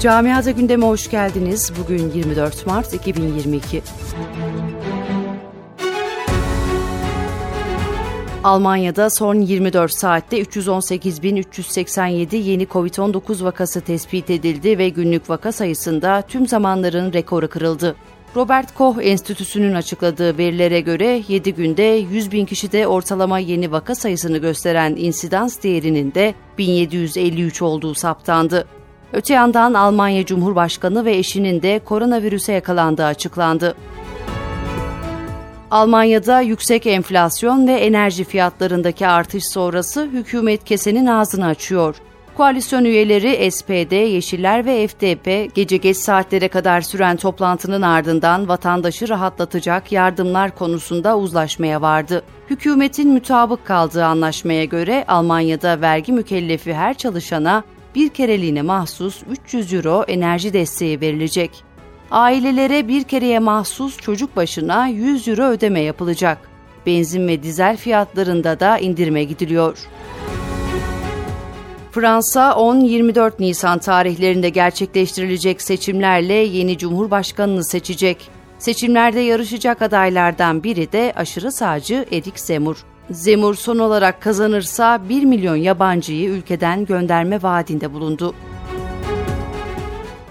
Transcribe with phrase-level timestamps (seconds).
[0.00, 1.72] Camiada gündeme hoş geldiniz.
[1.80, 3.82] Bugün 24 Mart 2022.
[8.44, 16.48] Almanya'da son 24 saatte 318.387 yeni COVID-19 vakası tespit edildi ve günlük vaka sayısında tüm
[16.48, 17.96] zamanların rekoru kırıldı.
[18.36, 24.38] Robert Koch Enstitüsü'nün açıkladığı verilere göre 7 günde 100 bin kişide ortalama yeni vaka sayısını
[24.38, 28.66] gösteren insidans değerinin de 1753 olduğu saptandı.
[29.12, 33.74] Öte yandan Almanya Cumhurbaşkanı ve eşinin de koronavirüse yakalandığı açıklandı.
[35.70, 41.94] Almanya'da yüksek enflasyon ve enerji fiyatlarındaki artış sonrası hükümet kesenin ağzını açıyor.
[42.36, 49.92] Koalisyon üyeleri SPD, Yeşiller ve FDP gece geç saatlere kadar süren toplantının ardından vatandaşı rahatlatacak
[49.92, 52.22] yardımlar konusunda uzlaşmaya vardı.
[52.50, 60.04] Hükümetin mütabık kaldığı anlaşmaya göre Almanya'da vergi mükellefi her çalışana bir kereliğine mahsus 300 euro
[60.08, 61.64] enerji desteği verilecek.
[62.10, 66.38] Ailelere bir kereye mahsus çocuk başına 100 euro ödeme yapılacak.
[66.86, 69.78] Benzin ve dizel fiyatlarında da indirime gidiliyor.
[71.92, 78.30] Fransa 10-24 Nisan tarihlerinde gerçekleştirilecek seçimlerle yeni cumhurbaşkanını seçecek.
[78.58, 82.84] Seçimlerde yarışacak adaylardan biri de aşırı sağcı Erik Zemur.
[83.10, 88.34] Zemur son olarak kazanırsa 1 milyon yabancıyı ülkeden gönderme vaadinde bulundu.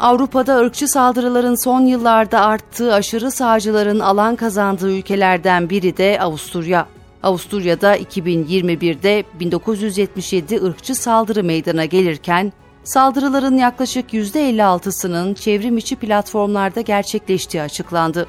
[0.00, 6.86] Avrupa'da ırkçı saldırıların son yıllarda arttığı aşırı sağcıların alan kazandığı ülkelerden biri de Avusturya.
[7.22, 12.52] Avusturya'da 2021'de 1977 ırkçı saldırı meydana gelirken
[12.84, 18.28] saldırıların yaklaşık %56'sının çevrim içi platformlarda gerçekleştiği açıklandı.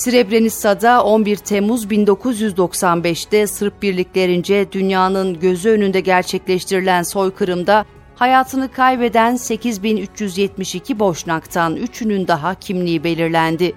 [0.00, 7.84] Srebrenica'da 11 Temmuz 1995'te Sırp birliklerince dünyanın gözü önünde gerçekleştirilen soykırımda
[8.16, 13.72] hayatını kaybeden 8372 Boşnak'tan 3'ünün daha kimliği belirlendi.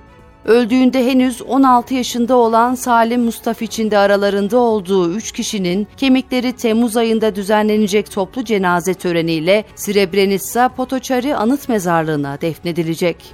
[0.45, 7.35] Öldüğünde henüz 16 yaşında olan Salim Mustafiç'in de aralarında olduğu 3 kişinin kemikleri Temmuz ayında
[7.35, 13.33] düzenlenecek toplu cenaze töreniyle Srebrenica Potoçari Anıt Mezarlığı'na defnedilecek.